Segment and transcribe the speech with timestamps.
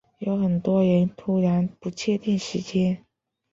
[0.17, 3.05] 有很多人突然不确定时间